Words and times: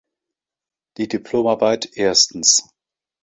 Die 0.97 1.07
Diplomarbeit 1.07 1.95
„"I. 1.95 2.11